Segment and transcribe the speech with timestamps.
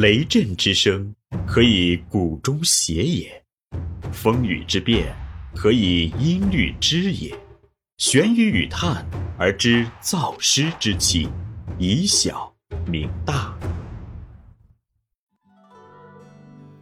[0.00, 1.14] 雷震之声，
[1.46, 3.28] 可以鼓中谐也；
[4.10, 5.14] 风雨之变，
[5.54, 7.30] 可以音律之也。
[7.98, 9.04] 玄于语叹
[9.38, 11.28] 而知造湿之气，
[11.78, 12.50] 以小
[12.86, 13.54] 明大。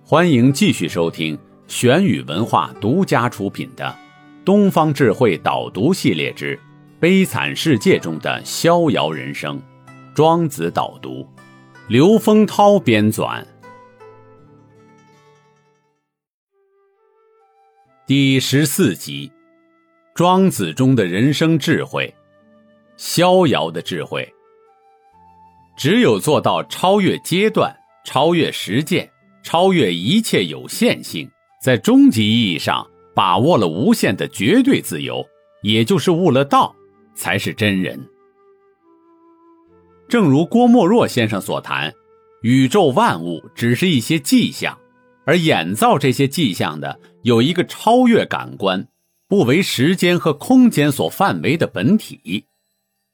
[0.05, 3.85] 欢迎继续收听玄宇文化独家出品的
[4.45, 6.57] 《东方智慧导读系列之
[7.01, 9.59] 悲惨世界中的逍遥人生》，
[10.15, 11.29] 庄子导读，
[11.89, 13.43] 刘丰涛编纂，
[18.07, 19.33] 第十四集。
[20.15, 22.15] 庄子中的人生智慧，
[22.99, 24.31] 逍遥的智慧。
[25.79, 29.11] 只有做到超越阶段、超越实践、
[29.43, 31.31] 超越一切有限性，
[31.63, 35.27] 在终极意义上把握了无限的绝对自由，
[35.63, 36.77] 也就是悟了道，
[37.15, 37.99] 才是真人。
[40.09, 41.93] 正如郭沫若先生所谈，
[42.43, 44.77] 宇宙万物只是一些迹象，
[45.27, 48.89] 而演造这些迹象的有一个超越感官。
[49.29, 52.47] 不为时间和空间所范围的本体，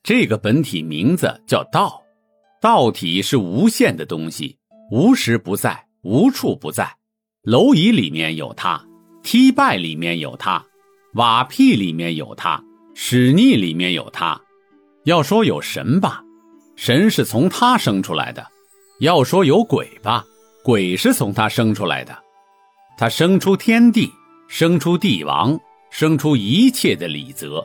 [0.05, 2.01] 这个本体名字叫道。
[2.61, 4.57] 道体是无限的东西，
[4.93, 6.89] 无时不在，无处不在。
[7.43, 8.81] 蝼蚁里面有它，
[9.25, 10.65] 踢拜里面有它，
[11.15, 12.63] 瓦屁里面有它，
[12.95, 14.41] 屎溺里面有它。
[15.03, 16.24] 要说有神吧，
[16.77, 18.43] 神是从他生出来的；
[19.01, 20.25] 要说有鬼吧，
[20.63, 22.17] 鬼是从他生出来的。
[22.97, 24.13] 他生出天地，
[24.49, 25.59] 生出帝王。
[25.91, 27.65] 生出一切的理则，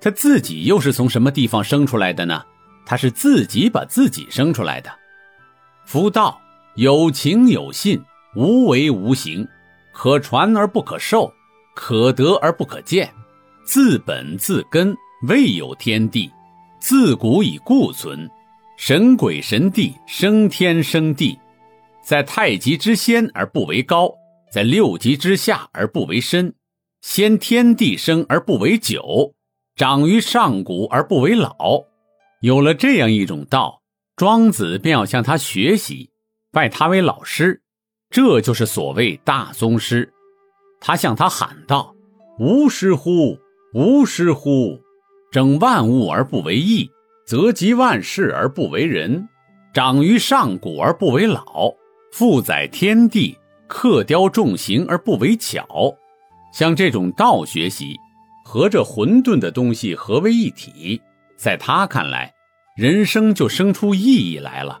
[0.00, 2.42] 他自己又是从什么地方生出来的呢？
[2.86, 4.90] 他是自己把自己生出来的。
[5.84, 6.40] 夫道
[6.76, 8.02] 有情有信，
[8.34, 9.46] 无为无形，
[9.92, 11.30] 可传而不可受，
[11.74, 13.12] 可得而不可见。
[13.64, 14.96] 自本自根，
[15.28, 16.32] 未有天地，
[16.82, 18.28] 自古以固存。
[18.76, 21.38] 神鬼神帝，生天生地，
[22.02, 24.12] 在太极之先而不为高，
[24.50, 26.52] 在六极之下而不为深。
[27.00, 29.32] 先天地生而不为久，
[29.76, 31.84] 长于上古而不为老。
[32.40, 33.80] 有了这样一种道，
[34.16, 36.10] 庄子便要向他学习，
[36.50, 37.62] 拜他为老师。
[38.10, 40.12] 这就是所谓大宗师。
[40.80, 41.94] 他向他喊道
[42.40, 43.38] ：“吾师乎！
[43.72, 44.80] 吾师乎！
[45.32, 46.88] 整万物而不为义，
[47.26, 49.26] 则集万事而不为人。
[49.72, 51.72] 长于上古而不为老，
[52.12, 53.34] 负载天地，
[53.66, 55.66] 刻雕重形而不为巧。”
[56.52, 57.96] 像这种道学习，
[58.44, 61.00] 和这混沌的东西合为一体，
[61.34, 62.30] 在他看来，
[62.76, 64.78] 人生就生出意义来了。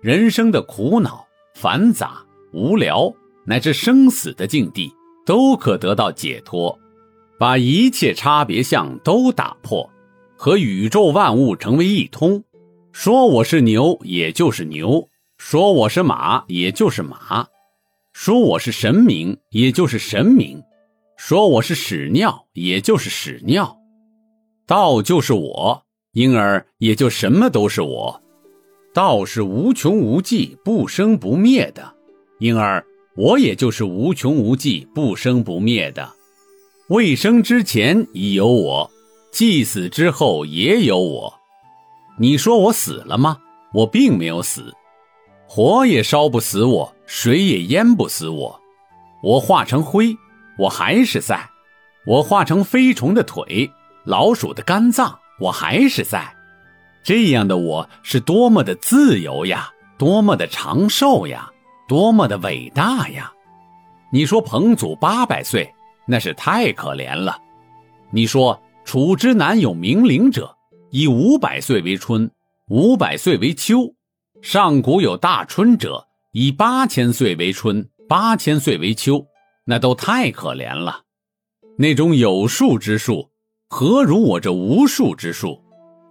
[0.00, 3.12] 人生的苦恼、繁杂、无聊，
[3.44, 4.88] 乃至生死的境地，
[5.26, 6.78] 都可得到解脱，
[7.38, 9.88] 把一切差别相都打破，
[10.36, 12.42] 和宇宙万物成为一通。
[12.92, 17.46] 说我是牛，也就是牛；说我是马，也就是马；
[18.12, 20.62] 说我是神明，也就是神明。
[21.16, 23.76] 说我是屎尿，也就是屎尿，
[24.66, 28.20] 道就是我，因而也就什么都是我。
[28.92, 31.94] 道是无穷无际、不生不灭的，
[32.38, 32.84] 因而
[33.16, 36.08] 我也就是无穷无际、不生不灭的。
[36.88, 38.90] 未生之前已有我，
[39.32, 41.32] 既死之后也有我。
[42.18, 43.38] 你说我死了吗？
[43.72, 44.70] 我并没有死，
[45.48, 48.60] 火也烧不死我，水也淹不死我，
[49.22, 50.14] 我化成灰。
[50.58, 51.48] 我还是在，
[52.06, 53.68] 我化成飞虫的腿，
[54.04, 56.32] 老鼠的肝脏，我还是在。
[57.02, 61.50] 这样的我是多么的自由呀，多么的长寿呀，
[61.88, 63.32] 多么的伟大呀！
[64.12, 65.74] 你说彭祖八百岁，
[66.06, 67.36] 那是太可怜了。
[68.10, 70.56] 你说楚之南有冥灵者，
[70.90, 72.30] 以五百岁为春，
[72.68, 73.94] 五百岁为秋；
[74.42, 79.24] 上古有大春者，以八千岁为春，八千岁为秋。
[79.66, 81.00] 那都太可怜了，
[81.78, 83.30] 那种有数之数，
[83.70, 85.58] 何如我这无数之数？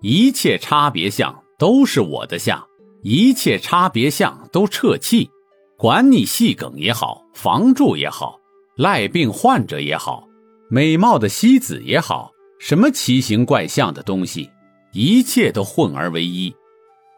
[0.02, 2.68] 一切差别相都是我的相，
[3.04, 5.30] 一切差别相都彻气。
[5.78, 8.40] 管你细梗也好，房柱也好，
[8.76, 10.28] 赖病患者也好，
[10.70, 14.50] 美貌的西子也好，什么奇形怪象的东西，
[14.92, 16.54] 一切都混而为一，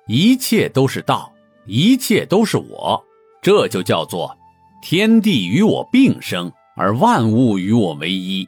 [0.07, 1.33] 一切都是道，
[1.65, 3.01] 一切都是我，
[3.41, 4.35] 这就叫做。
[4.81, 8.47] 天地与我并生，而万物与我为一。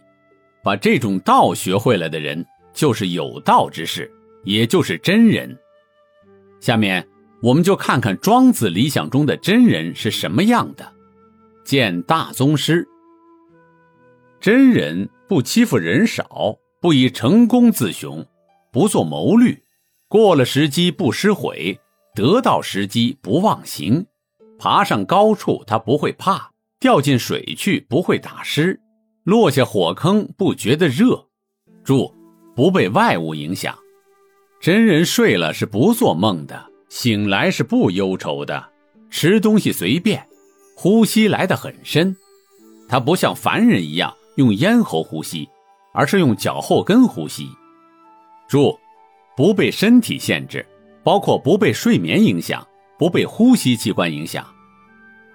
[0.62, 4.12] 把这种道学会了的人，就是有道之士，
[4.44, 5.58] 也就是真人。
[6.60, 7.08] 下面
[7.42, 10.94] 我们就看看庄子理想中的真人是什么样的。
[11.64, 12.86] 见大宗师。
[14.40, 18.26] 真人不欺负人少，不以成功自雄，
[18.72, 19.64] 不做谋虑，
[20.08, 21.80] 过了时机不失悔，
[22.16, 24.06] 得到时机不忘形，
[24.60, 28.80] 爬上高处他不会怕，掉进水去不会打湿，
[29.24, 31.26] 落下火坑不觉得热。
[31.84, 32.14] 注：
[32.56, 33.76] 不被外物影响。
[34.60, 38.70] 真人睡了是不做梦的，醒来是不忧愁的，
[39.10, 40.28] 吃东西随便，
[40.76, 42.16] 呼吸来得很深。
[42.90, 45.48] 他不像凡人一样用咽喉呼吸，
[45.92, 47.50] 而是用脚后跟呼吸。
[48.48, 48.80] 注：
[49.36, 50.66] 不被身体限制，
[51.04, 52.66] 包括不被睡眠影响，
[52.98, 54.46] 不被呼吸器官影响。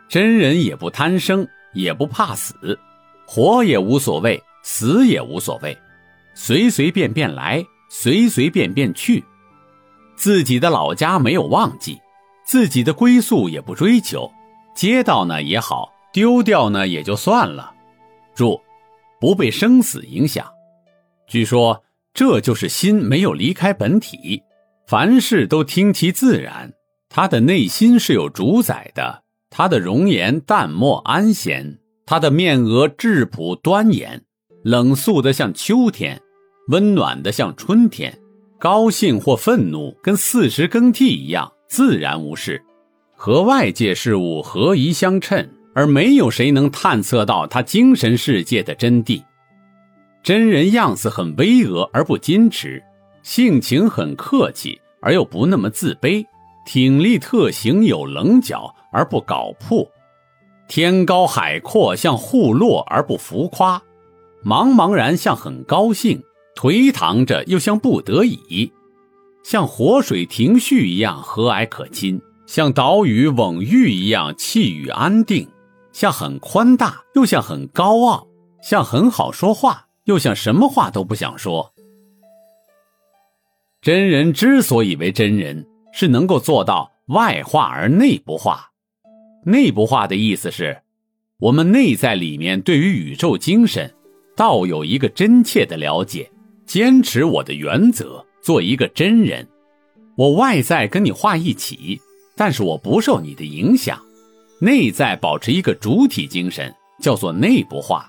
[0.09, 2.79] 真人也不贪生，也不怕死，
[3.27, 5.77] 活也无所谓，死也无所谓，
[6.35, 9.25] 随随便便来，随随便便去。
[10.17, 12.01] 自己的老家没有忘记，
[12.45, 14.31] 自己的归宿也不追求，
[14.75, 15.93] 街道呢也好。
[16.13, 17.73] 丢掉呢也就算了，
[18.35, 18.61] 注，
[19.23, 20.45] 不被生死影响。
[21.29, 24.43] 据说这就是心没有离开本体，
[24.89, 26.73] 凡事都听其自然。
[27.09, 34.21] 他的内心是有主宰的，他的容颜淡漠安闲，他的面额质朴端严，
[34.65, 36.21] 冷肃的像秋天，
[36.67, 38.19] 温暖的像春天，
[38.59, 42.61] 高兴或愤怒跟四时更替一样自然无事，
[43.15, 45.49] 和外界事物合宜相称。
[45.75, 49.23] 而没有谁能探测到他精神世界的真谛。
[50.23, 52.83] 真人样子很巍峨而不矜持，
[53.23, 56.25] 性情很客气而又不那么自卑，
[56.65, 59.91] 挺立特行有棱角而不搞破，
[60.69, 63.83] 天高海阔像互落而不浮夸，
[64.45, 66.23] 茫茫然像很高兴，
[66.55, 68.71] 颓唐着又像不得已，
[69.43, 75.49] 像活水停蓄一样和蔼可亲，像岛屿蓊郁一样气宇安定。
[75.93, 78.27] 像很宽大，又像很高傲；
[78.63, 81.73] 像很好说话，又像什么话都不想说。
[83.81, 88.71] 真人之所以为真人，是能够做到外化而内不化。
[89.45, 90.81] 内不化的意思是，
[91.39, 93.93] 我们内在里面对于宇宙精神，
[94.37, 96.31] 倒有一个真切的了解，
[96.65, 99.47] 坚持我的原则，做一个真人。
[100.17, 102.01] 我外在跟你化一起，
[102.37, 104.01] 但是我不受你的影响。
[104.63, 108.09] 内在保持一个主体精神，叫做内部化。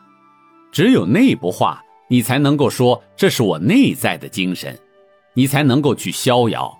[0.71, 4.79] 只有内部化，你才能够说这是我内在的精神，
[5.33, 6.71] 你才能够去逍遥。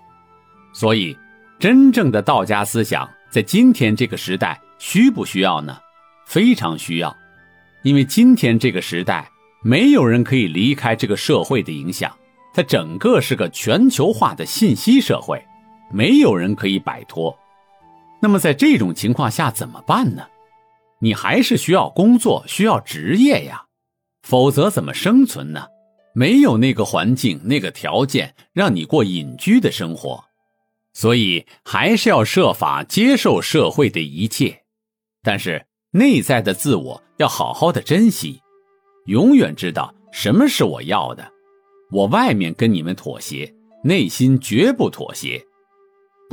[0.72, 1.16] 所以，
[1.58, 5.76] 真正的道家思想在今天这个时代需不需要呢？
[6.24, 7.12] 非常需要，
[7.82, 9.28] 因为今天这个时代
[9.64, 12.16] 没有人可以离开这个社会的影响，
[12.54, 15.44] 它整个是个全球化的信息社会，
[15.90, 17.36] 没有人可以摆脱。
[18.24, 20.26] 那么在这种情况下怎么办呢？
[20.98, 23.66] 你还是需要工作，需要职业呀，
[24.22, 25.66] 否则怎么生存呢？
[26.14, 30.24] 没有那个环境、那个条件让你过隐居的生活，
[30.94, 34.62] 所以还是要设法接受社会的一切。
[35.22, 38.40] 但是内在的自我要好好的珍惜，
[39.04, 41.30] 永远知道什么是我要的。
[41.92, 45.44] 我外面跟你们妥协，内心绝不妥协。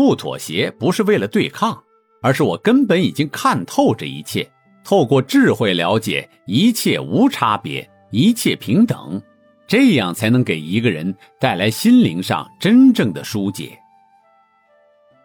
[0.01, 1.79] 不妥协不是为了对抗，
[2.23, 4.51] 而是我根本已经看透这一切，
[4.83, 9.21] 透过智慧了解一切无差别，一切平等，
[9.67, 13.77] 这样才能给一个人带来心灵上真正的疏解。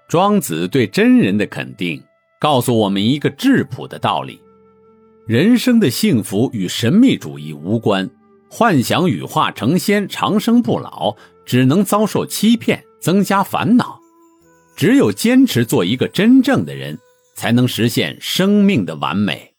[0.09, 2.05] 庄子对真人的肯定，
[2.39, 4.39] 告诉我们一个质朴的道理：
[5.27, 8.11] 人生的幸福与神秘主义无关，
[8.51, 11.17] 幻想羽化成仙、长生不老，
[11.47, 13.99] 只能遭受欺骗，增加烦恼。
[14.77, 16.99] 只有坚持做一个真正的人，
[17.35, 19.55] 才能实现生命的完美。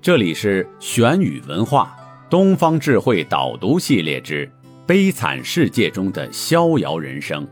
[0.00, 1.94] 这里是玄宇文化
[2.30, 4.46] 东方智慧导读系列之
[4.86, 7.46] 《悲惨世界中的逍遥人生》，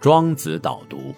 [0.00, 1.14] 庄子导读。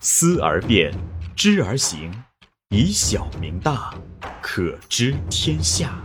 [0.00, 0.92] 思而变，
[1.36, 2.12] 知而行，
[2.70, 3.94] 以小明大，
[4.40, 6.02] 可知天下。